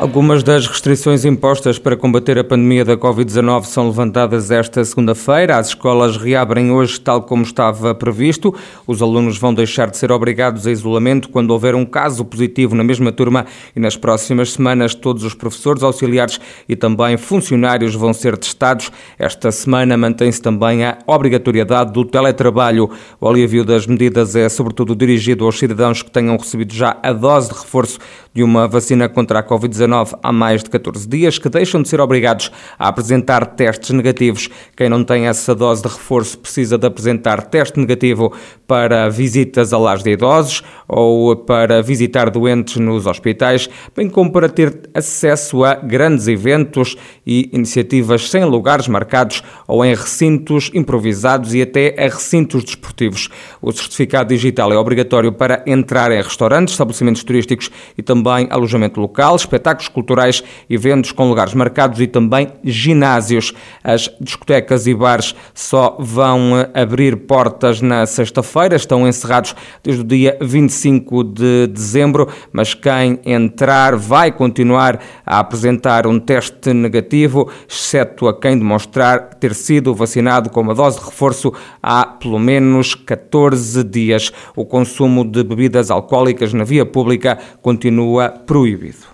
[0.00, 5.58] Algumas das restrições impostas para combater a pandemia da Covid-19 são levantadas esta segunda-feira.
[5.58, 8.54] As escolas reabrem hoje, tal como estava previsto.
[8.86, 12.82] Os alunos vão deixar de ser obrigados a isolamento quando houver um caso positivo na
[12.82, 13.44] mesma turma
[13.76, 18.90] e nas próximas semanas todos os professores, auxiliares e também funcionários vão ser testados.
[19.18, 22.88] Esta semana mantém-se também a obrigatoriedade do teletrabalho.
[23.20, 27.50] O alívio das medidas é sobretudo dirigido aos cidadãos que tenham recebido já a dose
[27.50, 27.98] de reforço
[28.32, 29.89] de uma vacina contra a Covid-19
[30.22, 34.48] há mais de 14 dias, que deixam de ser obrigados a apresentar testes negativos.
[34.76, 38.32] Quem não tem essa dose de reforço precisa de apresentar teste negativo
[38.66, 44.48] para visitas a lares de idosos ou para visitar doentes nos hospitais, bem como para
[44.48, 51.62] ter acesso a grandes eventos e iniciativas sem lugares marcados ou em recintos improvisados e
[51.62, 53.28] até a recintos desportivos.
[53.62, 59.36] O certificado digital é obrigatório para entrar em restaurantes, estabelecimentos turísticos e também alojamento local,
[59.36, 63.52] espetáculos culturais, eventos com lugares marcados e também ginásios.
[63.82, 70.04] As discotecas e bares só vão eh, abrir portas na sexta-feira, estão encerrados desde o
[70.04, 78.28] dia 25 de dezembro, mas quem entrar vai continuar a apresentar um teste negativo, exceto
[78.28, 83.82] a quem demonstrar ter sido vacinado com uma dose de reforço há pelo menos 14
[83.84, 84.32] dias.
[84.54, 89.10] O consumo de bebidas alcoólicas na via pública continua proibido.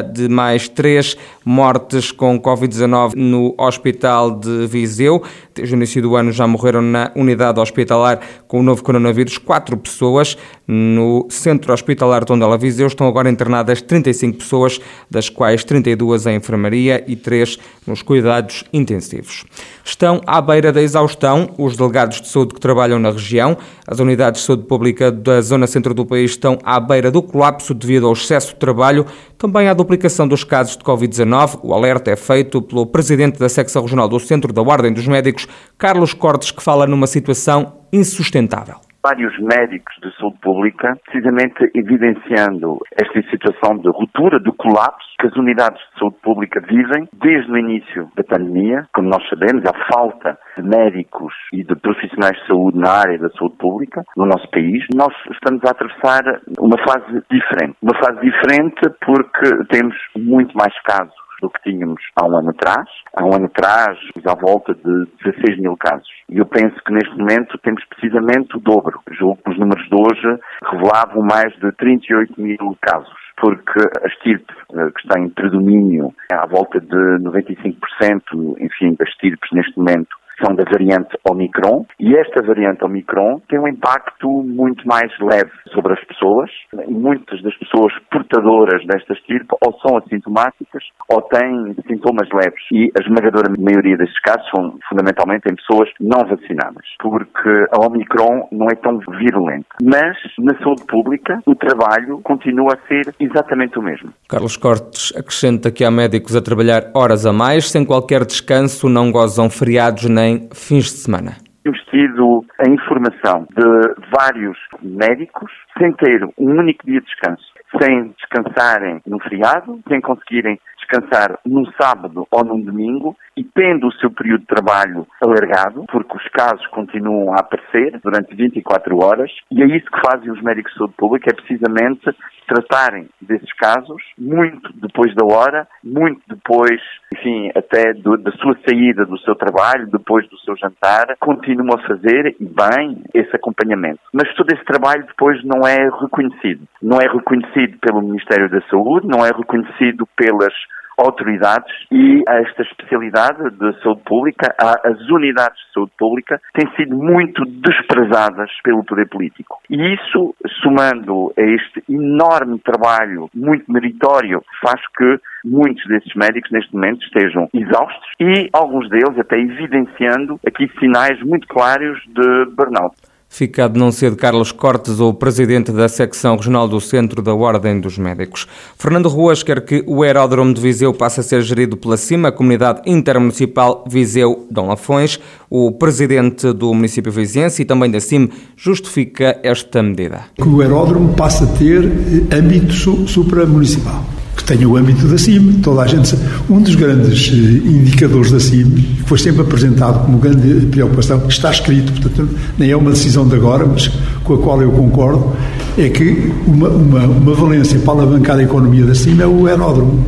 [0.02, 1.16] de mais três
[1.48, 5.22] mortes com Covid-19 no Hospital de Viseu.
[5.54, 8.18] Desde o início do ano já morreram na unidade hospitalar
[8.48, 10.36] com o novo coronavírus quatro pessoas.
[10.66, 17.04] No Centro Hospitalar Tondela Viseu estão agora internadas 35 pessoas, das quais 32 em enfermaria
[17.06, 19.44] e 3 nos cuidados intensivos.
[19.84, 23.56] Estão à beira da exaustão os delegados de saúde que trabalham na região.
[23.86, 27.72] As unidades de saúde pública da zona centro do país estão à beira do colapso
[27.72, 29.06] devido ao excesso de trabalho,
[29.38, 31.35] também à duplicação dos casos de Covid-19.
[31.62, 35.46] O alerta é feito pelo presidente da secção regional do Centro da Ordem dos Médicos,
[35.76, 38.76] Carlos Cortes, que fala numa situação insustentável
[39.06, 45.36] vários médicos de saúde pública, precisamente evidenciando esta situação de ruptura, de colapso que as
[45.36, 48.88] unidades de saúde pública vivem desde o início da pandemia.
[48.92, 53.30] Como nós sabemos, há falta de médicos e de profissionais de saúde na área da
[53.30, 54.84] saúde pública no nosso país.
[54.92, 56.22] Nós estamos a atravessar
[56.58, 57.76] uma fase diferente.
[57.80, 62.88] Uma fase diferente porque temos muito mais casos do que tínhamos há um ano atrás.
[63.14, 66.08] Há um ano atrás, à volta de 16 mil casos.
[66.28, 69.00] E eu penso que neste momento temos precisamente o dobro.
[69.12, 74.52] Julgo que os números de hoje revelavam mais de 38 mil casos porque a estirpe
[74.72, 80.08] eh, que está em predomínio à volta de 95%, enfim, das estirpes neste momento
[80.44, 85.94] são da variante Omicron e esta variante Omicron tem um impacto muito mais leve sobre
[85.94, 86.50] as pessoas.
[86.88, 93.02] Muitas das pessoas portadoras desta estirpe ou são assintomáticas ou têm sintomas leves e a
[93.02, 98.74] esmagadora maioria destes casos são fundamentalmente em pessoas não vacinadas, porque a Omicron não é
[98.76, 99.66] tão virulenta.
[99.82, 104.12] Mas na saúde pública o trabalho continua a ser exatamente o mesmo.
[104.28, 109.10] Carlos Cortes acrescenta que há médicos a trabalhar horas a mais, sem qualquer descanso, não
[109.10, 111.36] gozam feriados nem também fins de semana.
[111.62, 117.44] Temos tido a informação de vários médicos sem ter um único dia de descanso,
[117.80, 123.92] sem descansarem no feriado, sem conseguirem descansar num sábado ou num domingo e tendo o
[123.94, 129.62] seu período de trabalho alargado, porque os casos continuam a aparecer durante 24 horas, e
[129.62, 132.16] é isso que fazem os médicos de saúde pública, é precisamente
[132.46, 136.80] tratarem desses casos muito depois da hora, muito depois,
[137.12, 141.86] enfim, até do, da sua saída do seu trabalho, depois do seu jantar, continuam a
[141.86, 144.00] fazer, e bem, esse acompanhamento.
[144.12, 146.66] Mas todo esse trabalho depois não é reconhecido.
[146.80, 150.54] Não é reconhecido pelo Ministério da Saúde, não é reconhecido pelas
[150.96, 157.44] autoridades e esta especialidade de saúde pública, as unidades de saúde pública, têm sido muito
[157.44, 159.58] desprezadas pelo poder político.
[159.68, 166.74] E isso, somando a este enorme trabalho, muito meritório, faz que muitos desses médicos neste
[166.74, 172.96] momento estejam exaustos e alguns deles até evidenciando aqui sinais muito claros de burnout.
[173.36, 177.34] Fica de não ser de Carlos Cortes, o presidente da secção regional do Centro da
[177.34, 178.46] Ordem dos Médicos.
[178.78, 182.32] Fernando Ruas quer que o aeródromo de Viseu passe a ser gerido pela CIMA, a
[182.32, 185.20] Comunidade Intermunicipal Viseu-Dom Lafões.
[185.50, 190.22] O presidente do município viziense e também da CIM justifica esta medida.
[190.34, 191.84] Que o aeródromo passe a ter
[192.32, 194.02] âmbito supramunicipal
[194.46, 195.54] tenha o âmbito da CIM.
[195.60, 196.16] Toda a gente
[196.48, 201.50] Um dos grandes eh, indicadores da CIM, que foi sempre apresentado como grande preocupação, está
[201.50, 203.90] escrito, portanto, nem é uma decisão de agora, mas
[204.24, 205.32] com a qual eu concordo,
[205.76, 210.06] é que uma, uma, uma valência para alavancar a economia da CIM é o aeródromo.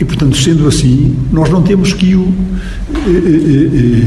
[0.00, 2.32] E, portanto, sendo assim, nós não temos que o,
[2.94, 4.04] eh, eh,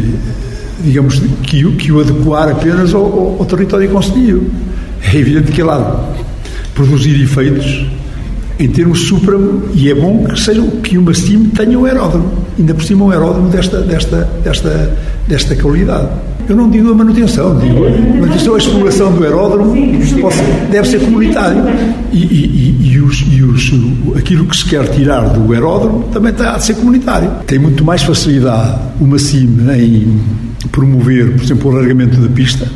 [0.85, 4.49] digamos, que o, que o adequar apenas ao, ao, ao território concelhio.
[5.03, 6.13] É evidente que lá
[6.73, 7.85] produzir efeitos
[8.61, 9.37] em termos supra,
[9.73, 13.09] e é bom que seja que uma CIM tenha um aeródromo, ainda por cima um
[13.09, 14.95] aeródromo desta, desta, desta,
[15.27, 16.07] desta qualidade.
[16.47, 19.73] Eu não digo a manutenção, digo a manutenção, a exploração do aeródromo
[20.69, 21.63] deve ser comunitário.
[22.11, 23.71] E, e, e, os, e os,
[24.15, 27.31] aquilo que se quer tirar do aeródromo também está a ser comunitário.
[27.47, 30.19] Tem muito mais facilidade uma CIM em
[30.71, 32.67] promover, por exemplo, o alargamento da pista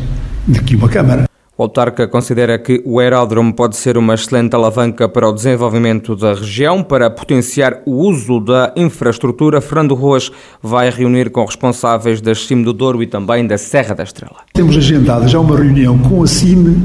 [0.47, 1.34] do que uma Câmara.
[1.57, 6.33] O autarca considera que o aeródromo pode ser uma excelente alavanca para o desenvolvimento da
[6.33, 9.61] região, para potenciar o uso da infraestrutura.
[9.61, 10.29] Fernando Ruas
[10.61, 14.35] vai reunir com responsáveis da CIM do Douro e também da Serra da Estrela.
[14.53, 16.75] Temos agendada já uma reunião com a CIM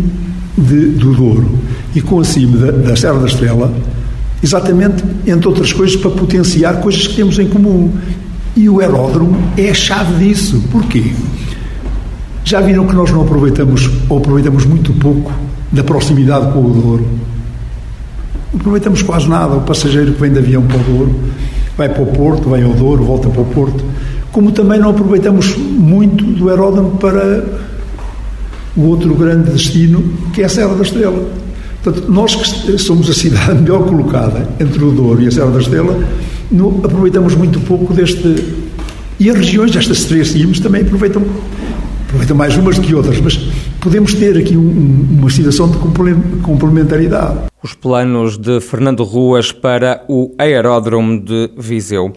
[0.57, 1.51] de, do Douro
[1.93, 3.75] e com a CIM da, da Serra da Estrela,
[4.41, 7.93] exatamente, entre outras coisas, para potenciar coisas que temos em comum.
[8.57, 10.63] E o aeródromo é a chave disso.
[10.71, 11.13] Porquê?
[12.45, 15.33] Já viram que nós não aproveitamos, ou aproveitamos muito pouco,
[15.71, 17.07] da proximidade com o Douro?
[18.53, 19.55] Não aproveitamos quase nada.
[19.55, 21.21] O passageiro que vem de avião para o Douro
[21.77, 23.85] vai para o Porto, vai ao Douro, volta para o Porto.
[24.33, 27.45] Como também não aproveitamos muito do aeródromo para
[28.77, 30.03] o outro grande destino,
[30.33, 31.29] que é a Serra da Estrela.
[31.83, 35.61] Portanto, nós que somos a cidade melhor colocada entre o Douro e a Serra da
[35.61, 35.99] Estrela,
[36.85, 38.45] aproveitamos muito pouco deste.
[39.19, 41.23] E as regiões, estas três cimos, também aproveitam
[42.11, 43.37] aproveitam mais umas do que outras, mas
[43.81, 45.79] podemos ter aqui um, uma situação de
[46.43, 47.39] complementaridade.
[47.63, 52.13] Os planos de Fernando Ruas para o aeródromo de Viseu.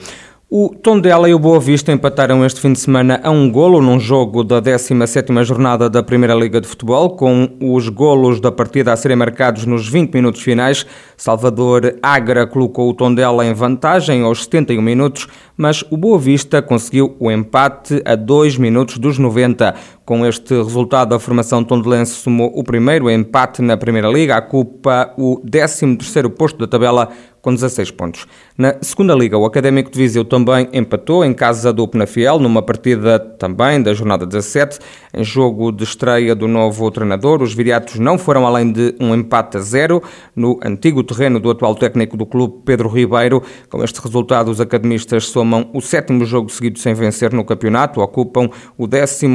[0.56, 4.00] O Tondela e o Boa Vista empataram este fim de semana a um golo num
[4.00, 8.96] jogo da 17ª jornada da Primeira Liga de Futebol, com os golos da partida a
[8.96, 10.86] serem marcados nos 20 minutos finais.
[11.18, 15.28] Salvador Agra colocou o Tondela em vantagem aos 71 minutos,
[15.58, 19.74] mas o Boa Vista conseguiu o empate a 2 minutos dos 90.
[20.06, 25.40] Com este resultado, a formação tondelense somou o primeiro empate na Primeira Liga, ocupa o
[25.46, 27.10] 13º posto da tabela
[27.44, 28.26] com 16 pontos.
[28.58, 33.20] Na segunda liga, o Académico de Viseu também empatou em casa do Penafiel, numa partida
[33.20, 34.80] também da jornada 17,
[35.14, 37.42] em jogo de estreia do novo treinador.
[37.42, 40.02] Os viriatos não foram além de um empate a zero
[40.34, 43.44] no antigo terreno do atual técnico do clube, Pedro Ribeiro.
[43.70, 48.50] Com este resultado, os academistas somam o sétimo jogo seguido sem vencer no campeonato, ocupam
[48.78, 49.28] o 13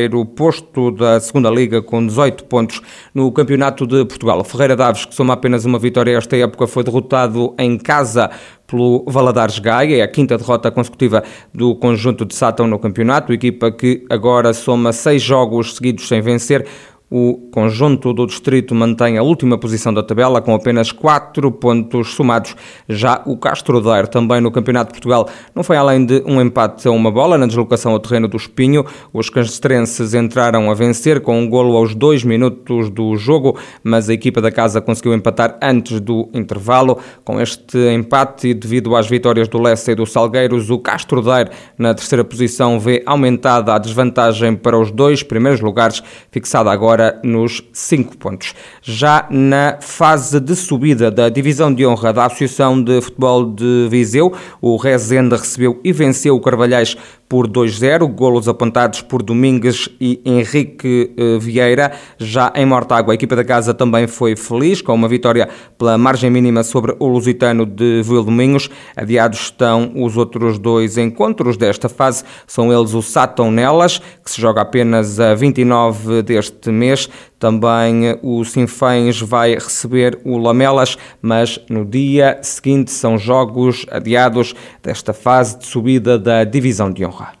[0.00, 2.80] terceiro posto da segunda liga com 18 pontos
[3.14, 4.42] no campeonato de Portugal.
[4.44, 8.30] Ferreira Daves, que soma apenas uma vitória esta época, foi derrotado em casa
[8.66, 13.70] pelo Valadares Gaia, é a quinta derrota consecutiva do conjunto de Sátão no campeonato, equipa
[13.70, 16.66] que agora soma seis jogos seguidos sem vencer,
[17.10, 22.54] o conjunto do distrito mantém a última posição da tabela com apenas 4 pontos somados.
[22.88, 26.86] Já o Castro Daire, também no Campeonato de Portugal, não foi além de um empate
[26.86, 28.86] a uma bola na deslocação ao terreno do Espinho.
[29.12, 34.14] Os castrenses entraram a vencer com um golo aos dois minutos do jogo, mas a
[34.14, 36.96] equipa da casa conseguiu empatar antes do intervalo.
[37.24, 41.50] Com este empate e devido às vitórias do Lessa e do Salgueiros, o Castro Daire
[41.76, 46.00] na terceira posição vê aumentada a desvantagem para os dois primeiros lugares,
[46.30, 48.54] fixada agora agora nos 5 pontos.
[48.82, 54.32] Já na fase de subida da divisão de honra da Associação de Futebol de Viseu,
[54.60, 56.96] o Rezende recebeu e venceu o Carvalhais
[57.30, 61.92] por 2-0, golos apontados por Domingues e Henrique eh, Vieira.
[62.18, 66.28] Já em Mortágua, a equipa da casa também foi feliz, com uma vitória pela margem
[66.28, 68.68] mínima sobre o Lusitano de Vildomingos.
[68.96, 74.40] Adiados estão os outros dois encontros desta fase, são eles o Satão Nelas, que se
[74.40, 77.08] joga apenas a 29 deste mês,
[77.40, 85.14] Também o Sinfãs vai receber o Lamelas, mas no dia seguinte são jogos adiados desta
[85.14, 87.39] fase de subida da Divisão de Honra.